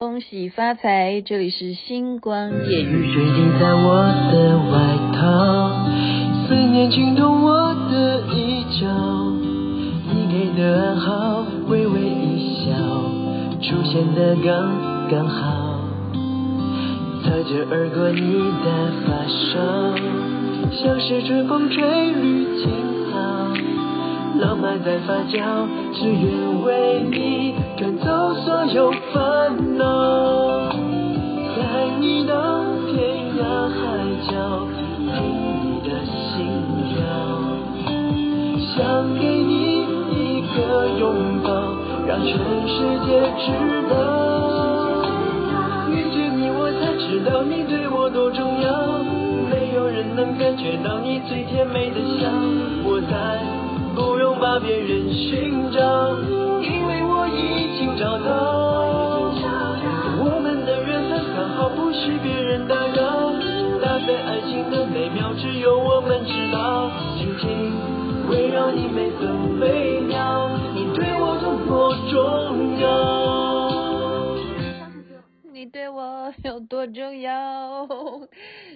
[0.00, 1.20] 恭喜发财！
[1.26, 3.08] 这里是星光夜语。
[3.08, 3.96] 雨水滴在我
[4.30, 5.90] 的外套，
[6.46, 8.86] 思念惊动我的衣角。
[10.14, 12.70] 你给的暗号，微微一笑，
[13.60, 15.80] 出现的刚刚好。
[17.24, 19.58] 擦肩而过你的发梢，
[20.80, 22.70] 像是春风吹绿青
[23.10, 23.18] 草。
[24.38, 30.68] 浪漫在发酵，只愿为你赶走所有烦恼，
[31.56, 31.62] 带
[32.00, 33.78] 你到天涯海
[34.28, 34.66] 角，
[35.14, 35.22] 听
[35.62, 36.42] 你的心
[36.90, 36.98] 跳，
[38.74, 40.58] 想给你一个
[40.98, 41.48] 拥抱，
[42.08, 42.34] 让全
[42.66, 42.74] 世
[43.06, 43.46] 界知
[43.88, 43.94] 道，
[45.88, 49.04] 遇见你我才知道你对我多重要，
[49.48, 52.28] 没有人能感觉到你最甜美的笑，
[52.84, 53.38] 我在。
[53.94, 55.80] 不用把别人寻找，
[56.62, 58.28] 因为我已经找到。
[60.20, 63.32] 我们的缘分刚好不许别人打扰，
[63.80, 66.90] 搭配爱情的美妙只有我们知道。
[67.16, 67.48] 紧紧
[68.28, 72.86] 围绕你每分每秒，你对我多么重要。
[75.52, 77.86] 你对我有多重要？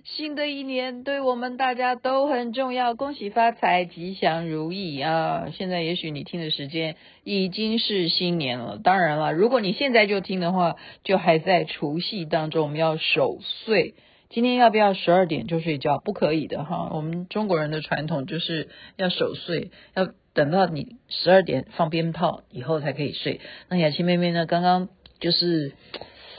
[0.05, 5.51] 新的一年对我们大家都很重要，恭喜发财，吉祥如意啊！
[5.53, 13.95] 现在也许你听的时间已经是新年了，当然了，如果你现在就听的话，就还在除夕当中，我们要守岁。
[14.29, 15.99] 今天要不要十二点就睡觉？
[16.05, 23.41] 不可以的哈，我们中国人的传统就是要守岁，要等到你十二点放鞭炮以后才可以睡。
[23.69, 24.47] 那雅琪妹妹呢？
[24.47, 24.89] 刚刚
[25.21, 25.73] 就是。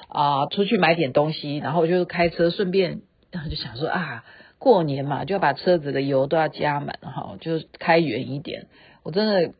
[0.09, 3.01] 啊，出去买点东西，然后我就开车，顺便
[3.33, 4.23] 然后就想说啊，
[4.59, 8.67] 过年嘛，就要把车子的油都要加满哈，就开远一点。
[9.01, 9.53] 我真的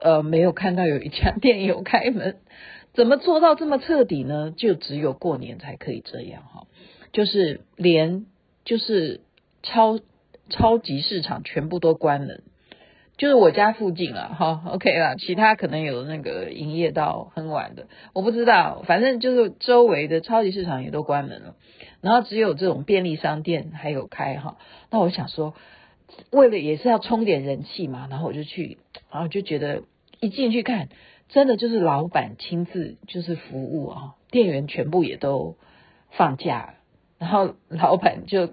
[0.00, 2.36] 呃没有看到有一家店有开门，
[2.94, 4.54] 怎么做到这么彻底呢？
[4.56, 6.68] 就只有过年才可以这样哈，
[7.12, 8.26] 就是连
[8.64, 9.20] 就是
[9.64, 9.98] 超
[10.48, 12.44] 超级市场全部都关门。
[13.18, 21.56] 就是我家附近了哈，OK 了，其他可能有那个营业到很晚的，我不知道，反正就是周围的超级市场也都关门了，
[22.00, 24.56] 然后只有这种便利商店还有开哈。
[24.90, 25.54] 那我想说，
[26.30, 28.78] 为了也是要充点人气嘛，然后我就去，
[29.10, 29.82] 然后就觉得
[30.20, 30.88] 一进去看，
[31.28, 35.56] 真的就是老板亲自就是服务啊，店员全部也都
[36.10, 36.74] 放假，
[37.18, 38.50] 然后老板就。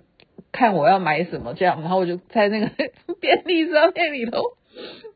[0.52, 2.68] 看我要买什么这样，然后我就在那个
[3.20, 4.42] 便利商店里头，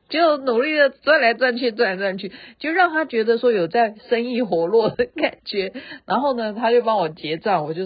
[0.10, 5.72] 就努力的转来转去，转来转去，就让他觉得说有在生意活络的感觉。
[6.06, 7.84] 然后呢，他就帮我结账，我就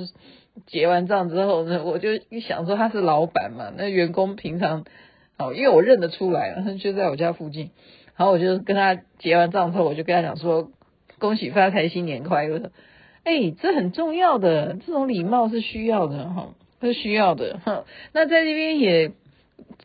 [0.66, 4.86] 结完账之后呢，我就一想说他是老板嘛，那员工平常
[5.38, 7.70] 哦，因为我认得出来，就在我家附近。
[8.16, 10.72] 然后我就跟他结完账之后，我就跟他讲说
[11.20, 12.72] 恭喜发财，新年快乐。
[13.24, 16.54] 哎，这很重要的，这种礼貌是需要的哈。
[16.82, 19.14] 是需要的哈，那在这边也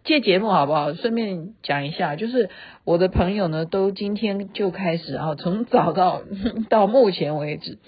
[0.05, 0.95] 借节目好不好？
[0.95, 2.51] 顺便讲一下，就是
[2.85, 6.23] 我的朋友呢，都今天就开始啊，从早到
[6.71, 7.79] 到目前为止，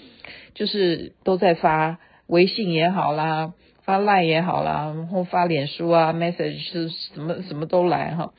[0.53, 3.53] 就是都在发微信也好啦，
[3.83, 8.33] 发赖也好啦，然后发脸书啊，message 是什么什么都来哈，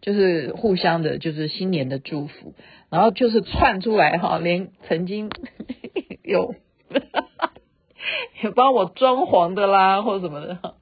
[0.00, 2.54] 就是互相的，就是新年的祝福，
[2.90, 5.30] 然后就是窜出来哈，连曾经
[6.24, 6.54] 有。
[8.42, 10.74] 有帮我装潢的啦，或什么的，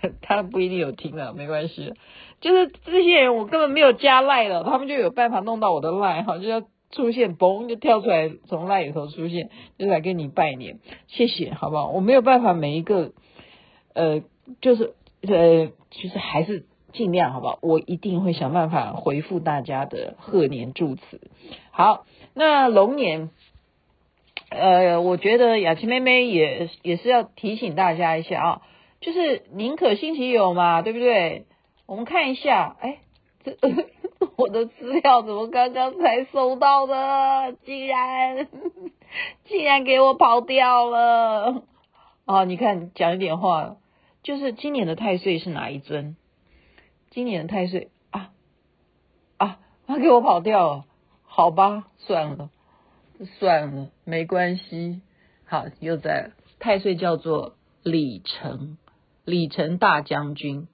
[0.22, 1.94] 他不一定有听了，没关系。
[2.40, 11.88] 就是这些人，我根本没有加赖了，他们就有办法弄到我的赖哈，就要出现，嘣就跳出来，从赖里头出现，就来跟你拜年，谢谢，好不好？
[11.88, 13.12] 我没有办法每一个，
[13.94, 14.22] 呃，
[14.60, 17.58] 就是呃，其实还是尽量，好不好？
[17.62, 21.20] 我一定会想办法回复大家的贺年祝词。
[21.70, 23.30] 好，那龙年。
[24.50, 28.62] 呃，我觉得雅琪妹妹也也是要提醒大家一下啊，
[29.00, 31.46] 就是宁可信其有嘛，对不对？
[31.86, 32.98] 我们看一下，哎，
[33.44, 33.56] 这
[34.36, 37.56] 我的资料怎么刚刚才收到的？
[37.64, 38.48] 竟然
[39.44, 41.62] 竟然给我跑掉了！
[42.26, 43.76] 啊，你看讲一点话，
[44.22, 46.16] 就是今年的太岁是哪一尊？
[47.10, 48.30] 今年的太岁啊
[49.38, 50.84] 啊，他给我跑掉了，
[51.22, 52.50] 好吧，算了。
[53.38, 55.00] 算了，没关系。
[55.46, 58.76] 好，又在太岁叫做李成，
[59.28, 60.66] 李成大将军，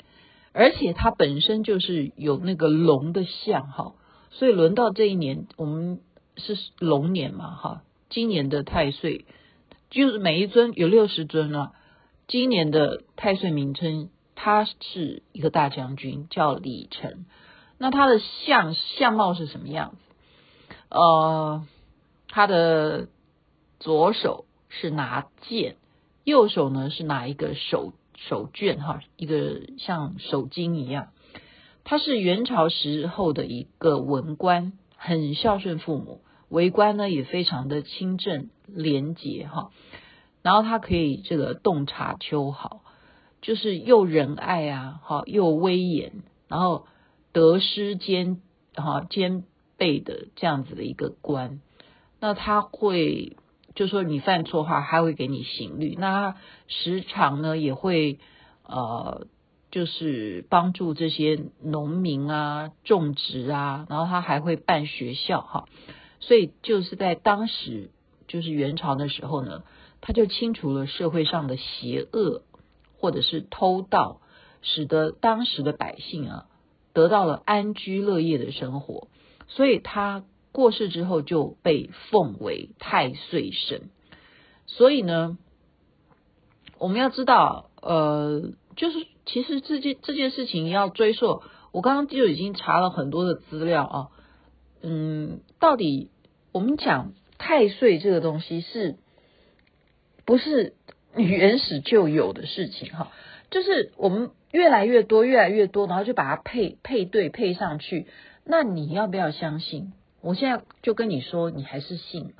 [0.52, 3.94] 而且他本身就是有那个龙的相哈，
[4.30, 6.00] 所以轮到这一年，我们
[6.36, 7.82] 是龙年嘛哈。
[8.08, 9.26] 今年的太岁
[9.90, 11.72] 就是每一尊有六十尊啊。
[12.28, 17.26] 今年的太岁名称，他是一个大将军，叫李成。
[17.78, 19.96] 那他的相相貌是什么样子？
[20.90, 21.66] 呃。
[22.26, 23.06] 他的
[23.78, 25.76] 左手是拿剑，
[26.24, 31.08] 右手呢是拿一个手手绢哈，一个像手巾一样。
[31.84, 39.70] 他是元朝时候的一个文官，很孝顺父母，为官呢也非常的清正廉洁哈。
[40.42, 42.82] 然后他可以这个洞察秋毫，
[43.42, 46.86] 就是又仁爱啊，哈又威严，然后
[47.32, 48.40] 得失兼
[48.74, 49.44] 哈兼
[49.76, 51.60] 备的这样子的一个官。
[52.20, 53.36] 那他会
[53.74, 55.96] 就说你犯错的话，他会给你刑律。
[55.98, 56.36] 那他
[56.68, 58.18] 时常呢也会
[58.64, 59.26] 呃。
[59.70, 65.64] 就是帮助这些农民啊种植啊，然后他还会办学校哈，
[66.20, 67.90] 所以就是在当时
[68.28, 69.64] 就是元朝的时候呢，
[70.00, 72.42] 他就清除了社会上的邪恶
[73.00, 74.20] 或者是偷盗，
[74.62, 76.46] 使得当时的百姓啊
[76.92, 79.08] 得到了安居乐业的生活，
[79.48, 80.22] 所以他
[80.54, 83.90] 过世之后就被奉为太岁神。
[84.64, 85.36] 所以呢，
[86.78, 88.54] 我们要知道，呃。
[88.76, 94.08] 就是其实这件这件事情要追溯，我刚刚就已经查了很多的资料啊，
[94.82, 96.10] 嗯，到底
[96.50, 98.96] 我们讲太岁这个东西是
[100.24, 100.74] 不是
[101.14, 103.12] 原始就有的事情哈？
[103.48, 108.08] 就是我们越来越多越来越多，然后就把它配配对配上去，
[108.44, 109.92] 那你要不要相信？
[110.24, 112.34] 我现在就跟你说，你还是信，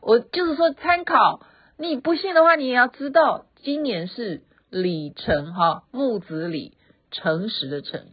[0.00, 1.40] 我就是说参考，
[1.76, 4.42] 你不信的话，你也要知道今年是。
[4.68, 6.76] 李成哈木子李
[7.12, 8.08] 诚实的诚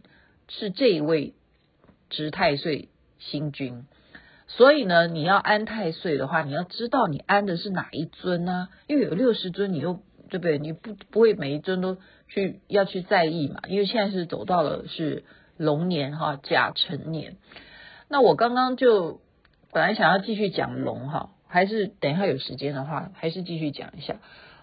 [0.48, 1.34] 是这一位
[2.10, 3.84] 值太岁星君，
[4.46, 8.68] 所以呢，你要安太岁的话，你要知道你安的是哪一尊呢？
[8.86, 10.00] 因为有六十尊，你又
[10.30, 10.58] 对不对？
[10.58, 11.98] 你不不会每一尊都
[12.28, 13.60] 去要去在意嘛？
[13.68, 15.24] 因为现在是走到了是
[15.56, 17.36] 龙年哈甲辰年，
[18.08, 19.20] 那我刚刚就
[19.72, 24.16] 本来想要继续讲龙哈，还是等一下有时间的话，还是继续讲一下。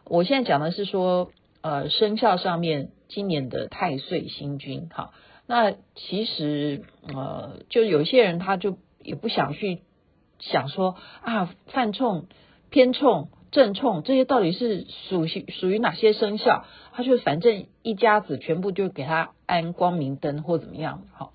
[0.06, 1.32] 我现在讲的是说。
[1.64, 5.12] 呃，生肖上面今年的太岁星君，哈，
[5.46, 6.82] 那其实
[7.14, 9.84] 呃，就有些人他就也不想去
[10.40, 12.26] 想说啊，犯冲、
[12.72, 16.66] 偏冲、正冲这些到底是属于属于哪些生肖？
[16.94, 21.30] 他就反正一家子全部就给他安光明灯或怎么样，哈，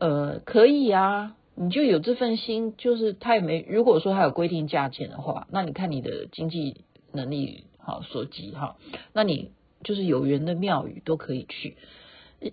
[0.00, 7.66] 呃，可以啊，你就有这份心，就是他也没如果说他有规定价钱的话，那你看你的经济能力。
[7.82, 8.76] 好，所及哈，
[9.14, 9.52] 那你
[9.82, 11.78] 就是有缘的庙宇都可以去。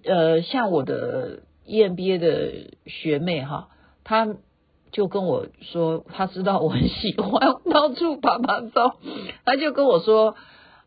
[0.06, 3.68] 呃，像我的 EMBA 的学妹哈，
[4.06, 4.38] 她
[4.94, 8.94] 就跟我说，她知道我很喜欢到处趴趴走，
[9.44, 10.36] 她就跟我说，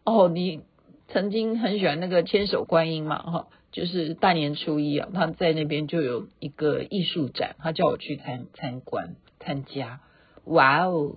[0.04, 0.62] 哦，你
[1.08, 10.00] 曾经很喜欢那个千手观音嘛哈，就是大年初一啊，他在那边就有一个艺术展，他叫我去参参观参加。
[10.44, 11.16] 哇哦，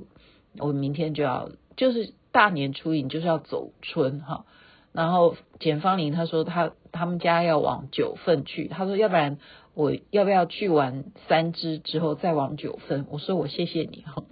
[0.59, 2.13] 我明天就要就是。
[2.33, 4.45] 大年初一你就是要走春哈，
[4.91, 9.37] 然后简芳玲她说她他们家要往九份去，她说要不然
[9.75, 13.05] 我要不要去完三芝之后再往九份？
[13.11, 14.23] 我说我谢谢你哈，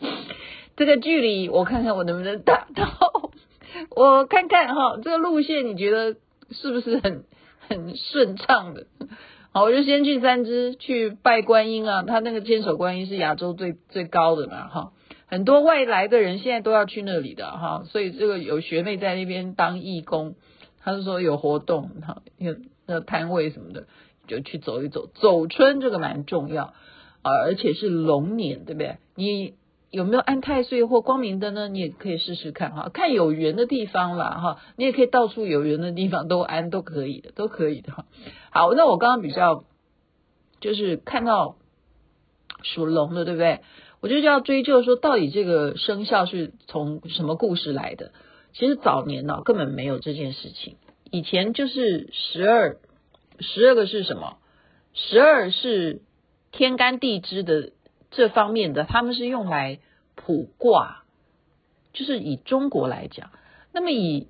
[0.74, 3.30] 这个距离我看看我能不能达到，
[3.94, 6.16] 我看看哈这个路线你觉得
[6.50, 7.24] 是不是很
[7.58, 8.86] 很顺畅的？
[9.52, 14.92] 好，我就先去三芝去拜观音啊，他那个千手观音是亚洲最最高的嘛哈。
[15.26, 20.36] 很多外来的人现在都要去那里的哈，所以这个有学妹在那边当义工，
[20.80, 22.56] 她是说有活动哈，有
[22.86, 23.86] 那摊位什么的，
[24.26, 25.06] 就去走一走。
[25.06, 26.72] 走春这个蛮重要
[27.22, 28.96] 啊，而且是龙年，对不对？
[29.14, 29.54] 你
[29.90, 31.68] 有没有安太岁或光明灯呢？
[31.68, 38.04] 你也可以试试看哈，看有缘的地方啦哈，你也可以到处有缘的地方都安都可以的，都可以的哈。
[38.50, 39.64] 好，那我刚刚比较
[40.60, 41.56] 就是看到
[42.62, 43.60] 属龙的，对不对？
[44.00, 48.12] 我就要追究说，到底这个生肖是从什么故事来的？
[48.52, 50.76] 其实早年呢，根本没有这件事情。
[51.10, 52.76] 以前就是十二，
[53.40, 54.36] 十二个是什么？
[54.92, 56.02] 十二是
[56.52, 57.72] 天干地支的
[58.10, 59.80] 这方面的，他们是用来
[60.14, 61.04] 卜卦。
[61.92, 63.30] 就是以中国来讲，
[63.72, 64.28] 那么以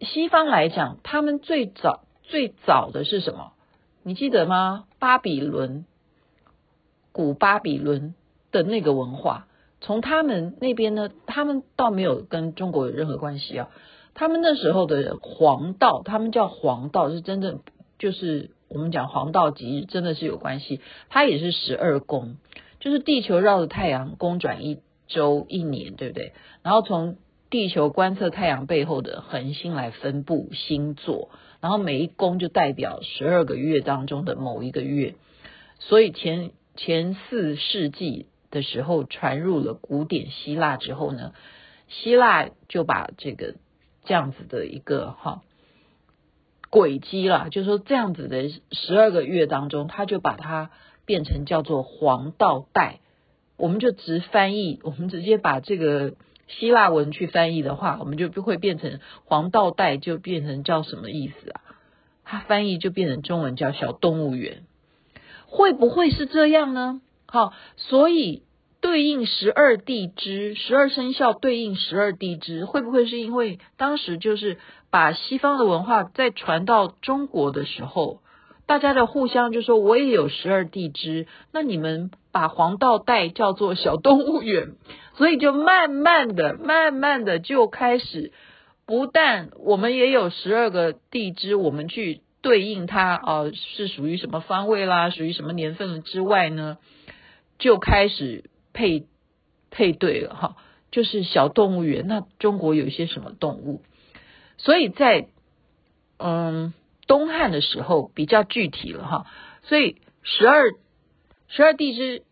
[0.00, 3.52] 西方来讲，他们最早最早的是什么？
[4.02, 4.86] 你记得吗？
[4.98, 5.84] 巴比伦，
[7.12, 8.14] 古巴比伦。
[8.54, 9.48] 的那个文化，
[9.80, 13.68] 从他们那边呢，他们倒没有跟中国有任何关系啊。
[14.14, 17.62] 他们那时候的黄道，他们叫黄道，是真正
[17.98, 20.80] 就是我们讲黄道吉日，真的是有关系。
[21.08, 22.36] 它也是十二宫，
[22.84, 26.34] 就是地球绕着太阳公转一周一年，对不对？
[26.62, 27.16] 然后从
[27.48, 31.30] 地球观测太阳背后的恒星来分布星座，
[31.62, 35.14] 然后每一宫就代表十二个月当中的某一个月。
[35.78, 38.26] 所以前前四世纪。
[38.50, 41.32] 的时候传入了古典希腊之后呢，
[41.88, 43.56] 希腊就把这个
[44.04, 45.42] 这样子的一个哈
[46.70, 50.70] 轨迹啦，就是说这样子的十二个月当中，他就把它
[51.04, 53.00] 变成叫做黄道带。
[53.56, 56.14] 我们就直翻译，我们直接把这个
[56.48, 61.60] 希腊文去翻译的话，我们就不会变成黄道带，就变成叫什么意思啊？
[62.24, 64.64] 它翻译就变成中文叫小动物园，
[65.46, 67.00] 会不会是这样呢？
[67.26, 68.42] 好，所以
[68.80, 74.58] 对应十二地支，十二生肖对应十二地支，会不会是因为当时就是
[74.90, 78.20] 把西方的文化再传到中国的时候？
[78.66, 84.72] 大家的互相就说，我也有十二地支，那你们把黄道带叫做小动物园，
[85.16, 88.32] 所以就慢慢的、慢慢的就开始，
[88.86, 96.78] 不但我们也有十二个地支，我们去对应它，哦、是属于什么方位啦，属于什么年份之外呢，
[97.58, 99.04] 就开始配
[99.70, 100.56] 配对了哈，
[100.90, 102.06] 就是小动物园。
[102.06, 103.82] 那中国有一些什么动物？
[104.56, 105.26] 所以在
[106.16, 106.72] 嗯。
[107.06, 109.26] 东汉的时候比较具体了哈，
[109.62, 110.62] 所以十二
[111.48, 112.22] 十二地支、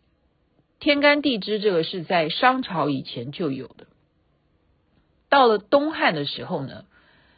[0.80, 3.86] 天干地支这个是在商朝以前就有的。
[5.28, 6.84] 到了东汉的时候呢，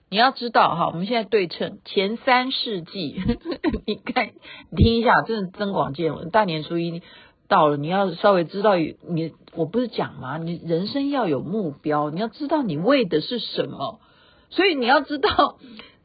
[0.08, 3.20] 你要知道哈，我们现在对称前三世纪，
[3.86, 4.32] 你看
[4.70, 6.30] 你听一下，真的增广见闻。
[6.30, 7.02] 大年初一
[7.48, 10.38] 到了，你要稍微知道你，我不是讲吗？
[10.38, 14.00] 你人生要有目标，你要知道你为的是什么，
[14.50, 15.58] 所以你要知道。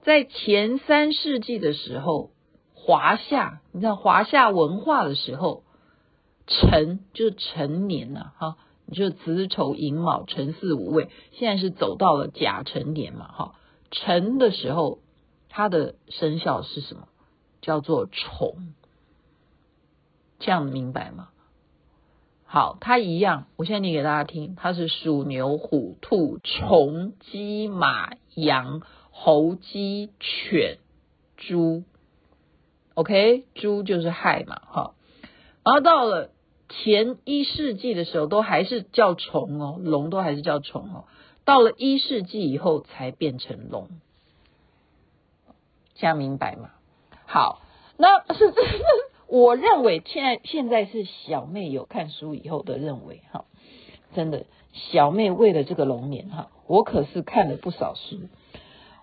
[0.10, 2.32] 在前三世纪的时候，
[2.74, 5.62] 华夏，你知道华夏文化的时候，
[6.48, 13.56] 辰就是辰年呐，哈，你就子丑寅卯辰巳午未，现在是走到了甲辰年嘛，哈，
[13.92, 14.98] 辰的时候，
[15.48, 17.08] 它的生肖是什么？
[17.62, 18.74] 叫做虫，
[20.40, 21.30] 这样明白吗？
[22.46, 28.82] 好，它一样，我现在念给大家听，它是鼠牛虎兔虫鸡马羊。
[29.22, 30.78] 猴、鸡、犬、
[31.36, 31.84] 猪
[32.94, 34.94] ，OK，猪就是害嘛，哈。
[35.66, 36.30] 然后到了
[36.70, 41.04] 前一世纪的时候，都还是叫虫哦，龙都还是叫虫哦。
[41.44, 43.90] 到了一世纪以后，才变成龙，
[45.96, 46.70] 这样明白吗？
[47.26, 47.62] 好，
[47.98, 48.54] 那是
[49.28, 53.44] 我认为现在现在是小妹有看书以后的认为哈，
[54.16, 58.30] 真的，小妹为了这个龙年哈，我可是看了不少书。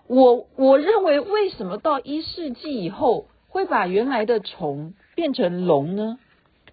[0.07, 6.17] 我我认为，为什么到一世纪以后会把原来的虫变成龙呢？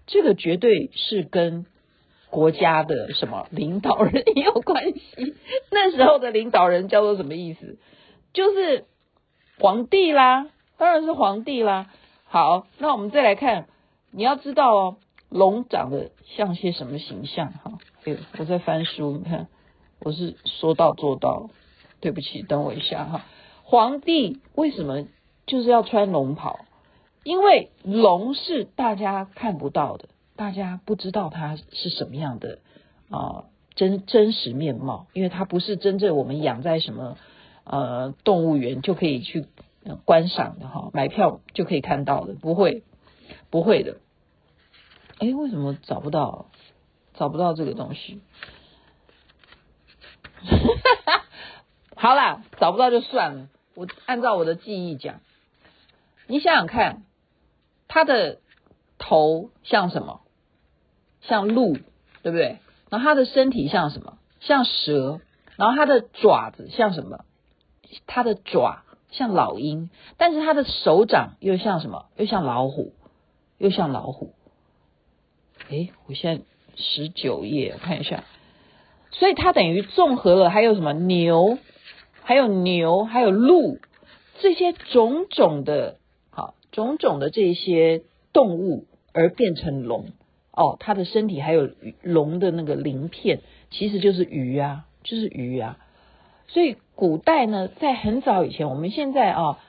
[0.07, 1.65] 这个绝对是跟
[2.29, 5.35] 国家的什么领导人也有关系。
[5.71, 7.77] 那时候的领导人叫做什么意思？
[8.33, 8.85] 就是
[9.59, 11.89] 皇帝啦，当然是皇帝啦。
[12.25, 13.67] 好，那我们再来看，
[14.11, 14.97] 你要知道哦，
[15.29, 17.51] 龙长得像些什么形象？
[17.51, 19.47] 哈，哎，我在翻书，你看，
[19.99, 21.49] 我是说到做到。
[21.99, 23.25] 对不起，等我一下哈。
[23.63, 25.07] 皇帝为什么
[25.47, 26.65] 就是要穿龙袍？
[27.23, 32.59] 因为龙是大家看不到的，大家不知道它是什么样的
[33.09, 37.17] 啊、真真实面貌，因为它不是真正我们养在什么
[37.63, 39.47] 呃动物园就可以去
[40.05, 42.83] 观赏的哈，买票就可以看到的，不会
[43.49, 43.97] 不会的。
[45.19, 46.47] 哎，为什么找不到？
[47.17, 48.19] 找不到这个东西？
[52.05, 53.47] 好啦，找不到就算了。
[53.73, 55.21] 我按照我的记忆讲，
[56.27, 57.01] 你想想看，
[57.87, 58.37] 它的
[58.99, 60.21] 头像什么？
[61.21, 61.73] 像鹿，
[62.21, 62.59] 对不对？
[62.91, 64.19] 然后它的身体像什么？
[64.39, 65.19] 像蛇。
[65.55, 67.25] 然后它的爪子像什么？
[68.05, 72.05] 它的爪像老鹰，但是它的手掌又像什么？
[72.17, 72.93] 又像老虎，
[73.57, 74.35] 又像老虎。
[75.69, 76.43] 诶，我现在
[76.75, 78.25] 十九页，我看一下。
[79.09, 81.57] 所以它等于综合了，还有什么牛？
[82.27, 83.77] 还有牛，还有鹿，
[84.39, 85.99] 这些种种的，
[86.31, 88.01] 好，种种的这些
[88.33, 90.07] 动物而变成龙
[90.51, 91.69] 哦，它的身体还有
[92.01, 95.77] 龙的那个鳞片，其实就是鱼啊，就是鱼啊。
[96.47, 99.59] 所以古代呢，在很早以前，我们现在啊，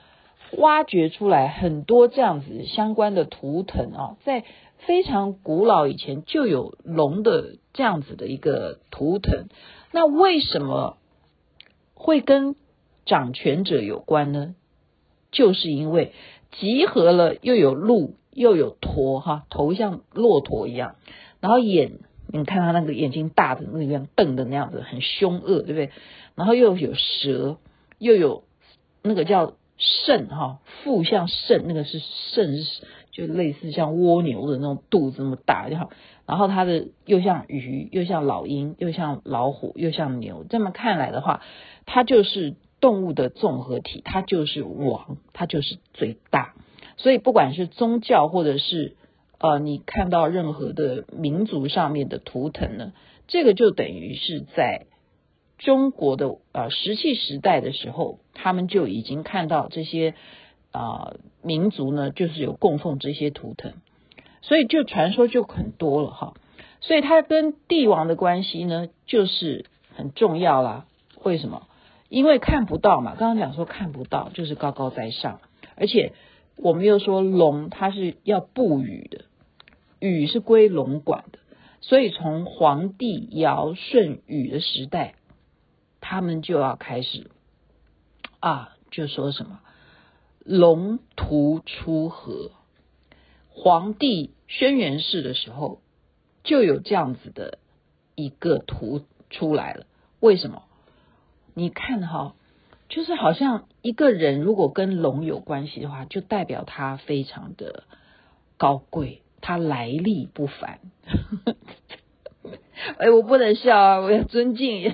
[0.57, 4.43] 挖掘出来很多这样子相关的图腾啊，在
[4.79, 9.45] 非常古老以前就有龙的这样子的一个图腾。
[9.91, 10.97] 那为什么？
[11.97, 12.55] 会跟
[13.05, 14.55] 掌权者有关呢，
[15.31, 16.13] 就是因为
[16.59, 20.95] 集合了又有鹿又有驼哈，头像骆驼一样，
[21.41, 25.91] 然后眼，你看他那个眼睛大的那样瞪的那样子很凶恶，对不对？
[26.35, 27.57] 然后又有蛇，
[27.97, 28.43] 又有
[29.01, 32.59] 那个叫肾哈，腹像肾，那个是肾，
[33.11, 35.89] 就类似像蜗牛的那种肚子那么大，就好。
[36.27, 40.45] 然后它的又像鱼，又像老鹰，又像老虎，又像牛。
[40.49, 41.41] 这么看来的话，
[41.87, 46.53] 它就是动物的综合体，它就是王，它就是最大。
[46.97, 48.95] 所以不管是宗教或者是
[49.39, 52.93] 呃，你看到任何的民族上面的图腾呢，
[53.27, 54.87] 这个就等于是在
[55.59, 60.15] 中国的呃石器时代的时候，他们就已经看到这些
[60.71, 63.73] 啊、呃、民族呢，就是有供奉这些图腾，
[64.41, 66.33] 所以就传说就很多了哈。
[66.81, 69.65] 所以它跟帝王的关系呢，就是
[69.95, 70.85] 很重要啦。
[71.23, 71.66] 为什么？
[72.09, 75.41] 因为看不到嘛，刚刚讲说看不到，就是高高在上，
[75.75, 76.13] 而且。
[76.59, 79.25] 我们又说龙它是要布雨的，
[79.99, 81.37] 雨是归龙管的，
[81.81, 85.13] 所以从黄帝尧舜禹的时代，
[86.01, 87.29] 他们就要开始
[88.39, 89.59] 啊，就说什么
[90.43, 92.49] 龙图出河。
[93.49, 95.79] 黄帝轩辕氏的时候
[96.43, 97.59] 就有这样子的
[98.15, 99.85] 一个图出来了。
[100.19, 100.63] 为什么？
[101.57, 102.35] 你看哈。
[102.89, 107.83] 就是好像一个人如果跟龙有关系的话，就代表他非常的
[108.55, 110.79] 高贵，他来历不凡。
[112.97, 114.93] 哎，我不能笑啊，我要尊敬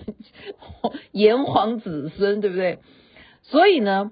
[1.12, 2.79] 炎黄子孙，对不对？
[3.43, 4.12] 所以呢，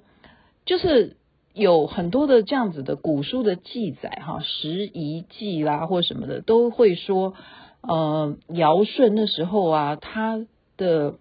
[0.65, 1.17] 就是
[1.55, 7.34] 有很多的这样子的古书的记载，哈，《时遗记》啦或什么的，都会说，
[7.81, 10.46] 呃，尧舜那时候啊，他
[10.77, 11.15] 的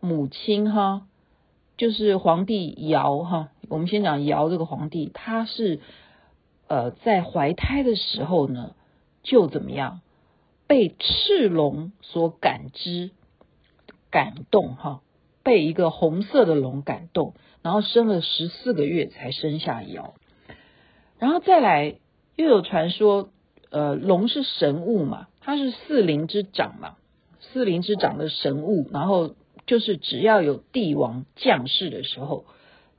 [0.00, 1.06] 母亲哈。
[1.78, 5.80] 就是皇帝尧哈，我们先讲尧这个皇帝，他是
[6.68, 8.74] 呃在怀胎的时候呢，
[9.22, 10.00] 就怎么样
[10.66, 13.10] 被赤龙所感知
[14.10, 15.02] 感动哈，
[15.42, 20.14] 被一个红色的龙感动，然后生了十四个月才生下尧，
[21.18, 21.96] 然后再来
[22.36, 23.28] 又有传说，
[23.68, 26.96] 呃，龙是神物嘛，它是四灵之长嘛，
[27.38, 29.34] 四灵之长的神物，然后。
[29.66, 32.44] 就是只要有帝王降世的时候，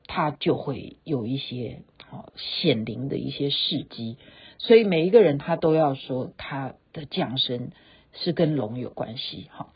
[0.05, 4.17] 他就会有一些啊显灵的一些事迹，
[4.57, 7.71] 所以每一个人他都要说他的降生
[8.13, 9.49] 是跟龙有关系。
[9.51, 9.67] 哈，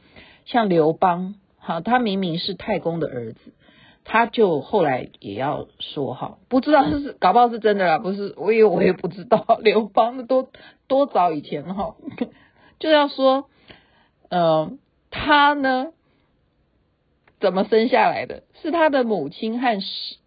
[0.45, 3.53] 像刘邦，哈，他明明是太公的儿子，
[4.03, 10.49] 他就后来也要说哈，不知道是搞不好是真的啦，不是，我也我也不知道刘邦多
[10.87, 11.95] 多早以前哈，
[12.79, 13.49] 就要说，
[14.29, 14.71] 呃，
[15.09, 15.93] 他呢。
[17.41, 18.43] 怎么生下来的？
[18.61, 19.81] 是他的母亲和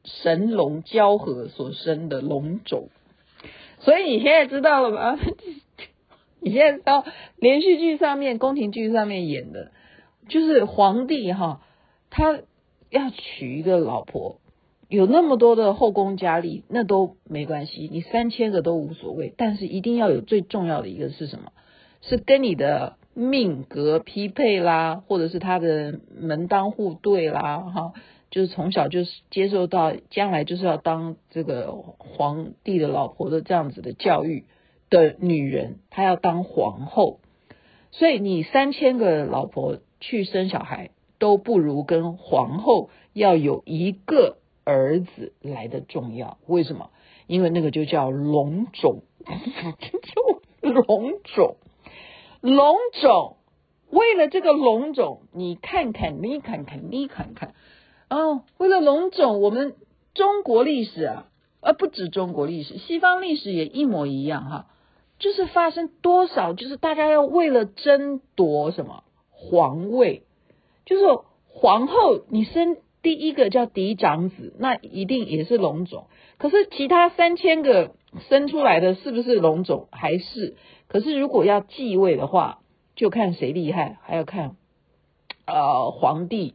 [0.04, 2.88] 神龙交合所生的龙种，
[3.78, 5.18] 所以你现在知道了吗？
[6.42, 9.70] 你现在知道连续剧上面、宫廷剧上面演的，
[10.28, 11.62] 就是皇帝哈，
[12.10, 12.40] 他
[12.90, 14.40] 要娶一个老婆，
[14.88, 21.52] 有那么多的后宫佳丽，那都没关系，你三千个都无所谓，但是一定要有最重要的一个是什么？
[22.02, 22.96] 是跟你的。
[23.14, 27.92] 命格匹配啦，或者是他的门当户对啦，哈，
[28.30, 34.44] 就是从小就是接受到将来就是要当这个皇帝的老婆的这样子的教育
[34.90, 37.20] 的女人，她要当皇后，
[37.92, 46.38] 所以你三千个老婆去生小孩都不如跟皇后要有一个儿子来的重要。
[46.46, 46.90] 为什么？
[47.26, 49.02] 因为那个就叫龙种，
[50.60, 51.56] 就 龙种。
[52.44, 53.38] 龙种，
[53.88, 57.54] 为了这个龙种，你看看，你看看，你看看，
[58.10, 59.76] 哦，为了龙种，我们
[60.12, 61.28] 中国历史啊，
[61.62, 64.66] 而不止中国历史，西方历史也一模一样哈，
[65.18, 70.24] 就是发生多少，就是大家要为了争夺什么皇位，
[70.84, 71.04] 就是
[71.48, 77.94] 皇后，你生第一个叫嫡长子，那一定也是龙种，可是其他三千个
[78.28, 80.56] 生出来的是不是龙种，还是？
[80.94, 82.60] 可是，如果要继位的话，
[82.94, 84.54] 就看谁厉害，还要看，
[85.44, 86.54] 呃，皇帝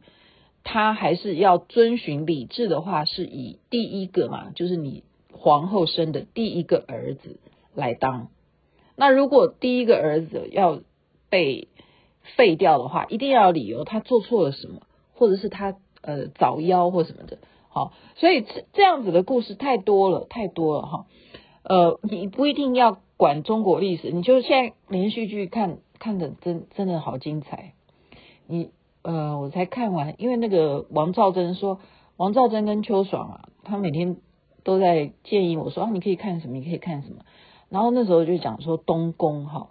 [0.64, 7.38] 他还是要遵循礼制的话，是以第一个嘛，就是你皇后生的第一个儿子
[7.74, 8.28] 来当。
[8.96, 10.80] 那如果第一个儿子要
[11.28, 11.68] 被
[12.22, 14.80] 废掉的话，一定要理由，他做错了什么，
[15.12, 17.36] 或者是他呃早夭或什么的。
[17.68, 21.06] 好，所以这这样子的故事太多了，太多了哈。
[21.62, 23.02] 呃，你不一定要。
[23.20, 27.74] 管中国历史，你就现在连续剧看看的真真的好精彩。
[28.46, 28.70] 你
[29.02, 31.80] 呃，我才看完，因为那个王兆贞说，
[32.16, 34.16] 王兆贞跟秋爽啊，他每天
[34.64, 37.16] 都在建议我说啊，你可以看什么，你可以看什么。
[37.68, 39.68] 然后那时候就讲说东宫哈，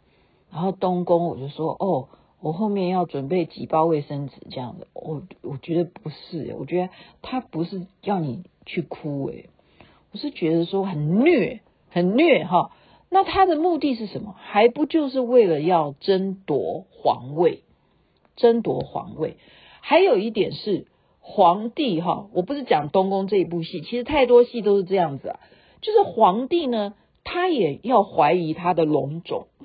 [0.52, 2.08] 然后东宫我就说哦，
[2.42, 4.86] 我后面要准备几包卫生纸这样的。
[4.94, 6.90] 我我觉得不是，我觉得
[7.24, 9.50] 他不是要你去哭诶，
[10.12, 12.70] 我是觉得说很虐，很虐哈。
[13.10, 14.36] 那他的目的是什么？
[14.38, 17.64] 还不就是为了要争夺皇位？
[18.36, 19.38] 争夺皇位。
[19.82, 20.86] 还有一点是
[21.20, 25.40] 皇帝哈，我不是讲东宫这一部戏，其实太多戏都是这样子啊。
[25.82, 26.94] 就是皇帝呢，
[27.24, 29.48] 他也要怀疑他的龙种，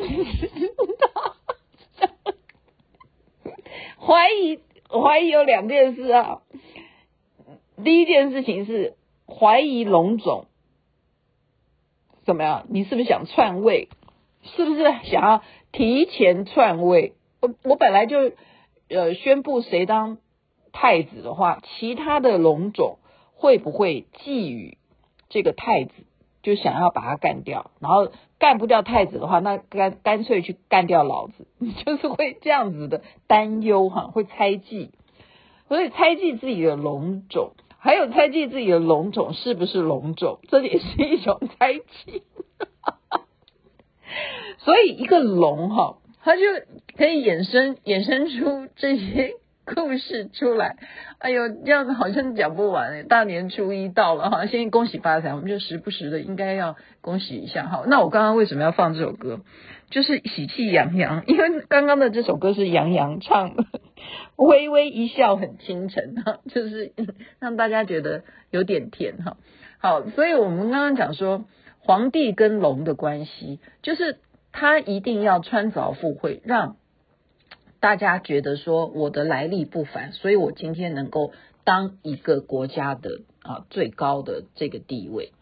[3.99, 6.41] 怀疑怀疑有两件事啊。
[7.83, 8.95] 第一件事情是
[9.27, 10.47] 怀疑龙种。
[12.25, 12.67] 怎么样？
[12.69, 13.89] 你是不是想篡位？
[14.43, 17.15] 是不是想要提前篡位？
[17.41, 18.33] 我我本来就
[18.89, 20.19] 呃宣布谁当
[20.73, 22.99] 太子的话，其他的龙种
[23.35, 24.77] 会不会觊觎
[25.29, 25.93] 这个太子，
[26.43, 27.71] 就想要把他干掉？
[27.81, 31.47] 然后干不掉太子的话，那干干脆去干掉老子，
[31.87, 34.91] 就是会这样子的担忧哈，会猜忌，
[35.69, 37.53] 所以猜忌自己的龙种。
[37.85, 42.23] 还有猜忌自己的龙种是不是龙种，这也是一种猜忌。
[44.65, 46.43] 所以一个龙哈，它就
[46.97, 49.33] 可以衍生衍生出这些
[49.67, 50.79] 故事出来。
[51.19, 57.85] 哎呦，这样子好像讲不完诶，大年初一到了哈，先恭喜发财，我们就时不时的应该要恭喜一下哈。
[57.87, 59.41] 那我刚刚为什么要放这首歌？
[59.91, 63.67] 就是喜气洋洋，因为刚刚的这首歌是杨洋唱的。
[64.37, 66.93] 微微一笑很倾城哈， 就是
[67.39, 69.37] 让大家觉得有点甜哈。
[69.79, 71.45] 好，所以我们刚刚讲说
[71.79, 74.19] 皇帝跟龙的关系，就是
[74.51, 76.77] 他一定要穿凿附会，让
[77.79, 85.33] 大家觉得说我的来历不凡，所以我今天能够当一个国家的啊最高的这个地位。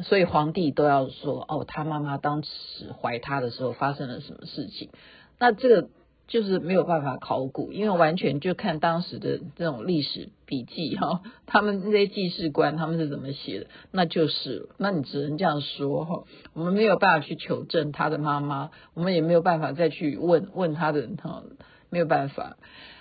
[0.00, 2.50] 所以皇帝都要说哦，他妈妈当时
[2.92, 4.90] 怀他的时候发生了什么事情？
[5.38, 5.88] 那这个。
[6.28, 21.42] 就是没有办法考古，因为完全就看当时的这种历史笔记哈，他们那些记事官他们是怎么写的，那就是，那你只能这样说哈，我们没有办法去求证他的妈妈，我们也没有办法再去问问他的哈，
[21.90, 22.56] 没有办法。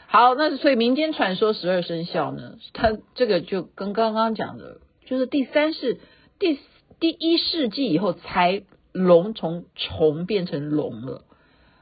[0.07, 6.01] 好，那所以民间传说十二生肖呢，它这个就跟刚刚讲的，就是第三世
[6.37, 6.59] 第
[6.99, 11.23] 第一世纪以后才龙从虫变成龙了。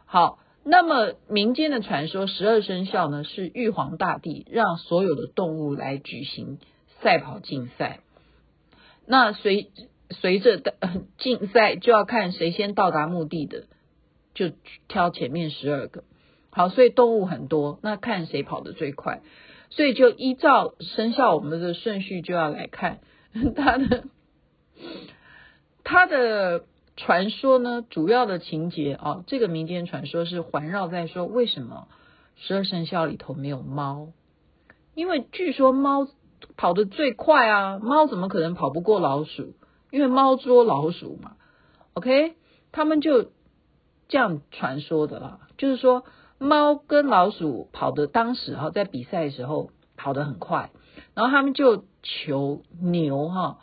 [0.05, 0.37] 好。
[0.63, 6.59] 那么民间的传说，十二生肖呢，是玉皇大帝让所有的动物来举行
[7.01, 8.01] 赛跑竞赛。
[9.07, 9.71] 那随
[10.11, 10.75] 随着的
[11.17, 13.63] 竞赛就要看谁先到达目的的，
[14.35, 14.51] 就
[14.87, 16.03] 挑前面十二个。
[16.51, 19.21] 好，所以动物很多，那看谁跑得最快。
[19.71, 22.99] 所以就依照生肖我们的顺序就要来看
[23.55, 24.03] 它的
[25.83, 26.65] 它的。
[27.01, 31.87] 传说呢，主要的情节啊，这个民间传说是环绕在说，为什么
[32.35, 34.09] 十二生肖里头没有猫？
[34.95, 36.09] 因为据说猫
[36.57, 39.53] 跑得最快啊，猫怎么可能跑不过老鼠？
[39.91, 41.37] 因为猫捉老鼠嘛。
[41.93, 42.35] OK，
[42.73, 43.31] 他们就
[44.09, 46.03] 这样传说的啦，就是说
[46.37, 50.69] 猫跟老鼠跑的当时哈，在比赛的时候跑得很快，
[51.13, 53.59] 然后他们就求牛哈，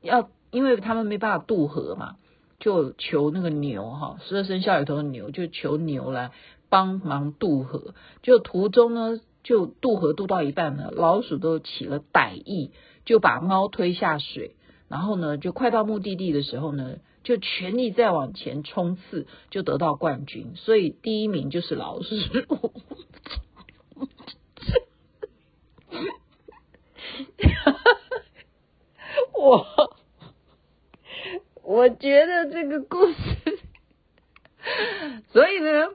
[0.00, 2.16] 要因为他们没办法渡河嘛。
[2.62, 6.30] 就求那个牛哈，十二生肖里头的牛，就求牛来
[6.68, 7.92] 帮忙渡河。
[8.22, 12.70] 就途中呢，就渡河渡到一半呢，老鼠都起了歹意，
[13.04, 14.54] 就把猫推下水。
[14.86, 20.52] 然后呢，就快到目的地的时候呢，就全力再往前冲刺，就得到冠军。
[20.54, 22.14] 所以第一名就是老鼠。
[29.34, 29.96] 我。
[31.64, 33.16] 我觉得这个故事，
[35.32, 35.90] 所以呢，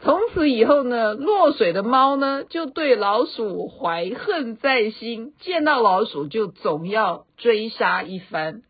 [0.00, 8.62] 从此以后呢，落水的猫呢就对老鼠怀恨在心，见到老鼠就总要追杀一番，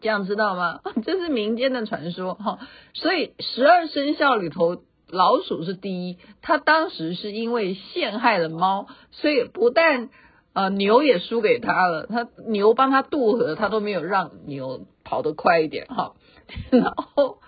[0.00, 0.80] 这样知道吗？
[1.04, 2.60] 这是民间的传说哈。
[2.94, 6.18] 所以十二生肖里头，老鼠是第一。
[6.42, 10.10] 它当时是因为陷害了猫，所以不但。
[10.52, 16.14] 啊、牛也输给他了，他牛帮他渡河，他都没有让牛跑得快一点哈。
[16.70, 17.38] 然后，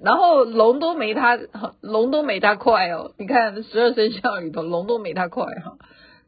[0.00, 1.36] 然后龙都没他，
[1.82, 3.12] 龙都没他快哦。
[3.18, 5.78] 你看十二生肖里头，龙都没他快哈。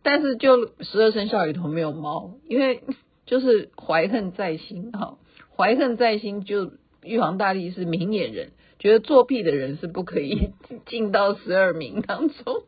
[0.03, 2.83] 但是就十二生肖里头没有猫，因为
[3.27, 5.19] 就是怀恨在心哈。
[5.57, 10.51] 怀恨在心，就玉皇大帝是明眼人，觉得作弊的人是不可以
[10.87, 12.63] 进到十二名当中。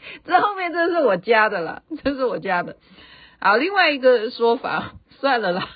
[0.24, 2.76] 这后面 这是我加的啦，这是我加的。
[3.40, 5.68] 好，另外一个说法， 算了啦，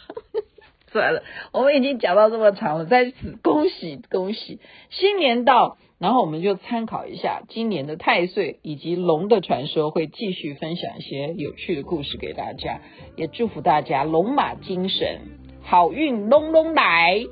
[0.90, 12.80] 算了，我们已经讲到这么长了，在此恭喜恭喜，新年到，然后我们就参考一下今年的太岁以及龙的传说，会继续分享一些有趣的故事给大家，
[13.16, 15.20] 也祝福大家龙马精神，
[15.62, 17.24] 好运隆隆来。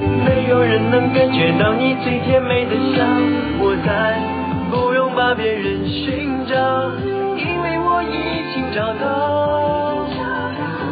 [0.00, 3.06] 没有人能感觉到你最甜美的笑，
[3.62, 4.18] 我再
[4.70, 4.99] 不用
[5.30, 6.56] 把别人寻找，
[7.36, 10.04] 因为我已经找到。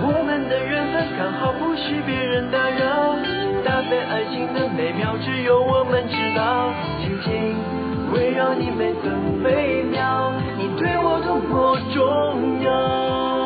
[0.07, 3.17] 我们的缘分刚好不许别人打扰，
[3.65, 6.71] 搭配爱情的美妙只有我们知道。
[7.01, 7.57] 紧紧
[8.13, 13.38] 围绕你每分每秒，你对我多么重要。